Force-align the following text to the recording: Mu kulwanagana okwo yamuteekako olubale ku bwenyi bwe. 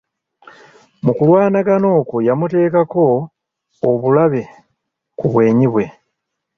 Mu 1.03 1.11
kulwanagana 1.17 1.87
okwo 1.99 2.17
yamuteekako 2.27 3.03
olubale 3.87 4.43
ku 5.17 5.25
bwenyi 5.31 5.67
bwe. 5.73 5.85